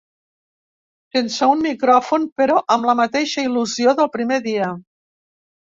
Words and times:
Sense 1.17 1.49
un 1.55 1.61
micròfon, 1.65 2.27
però 2.43 2.59
amb 2.77 2.91
la 2.93 2.99
mateixa 3.03 3.47
il·lusió 3.53 3.97
del 4.03 4.15
primer 4.19 4.45
dia. 4.51 4.77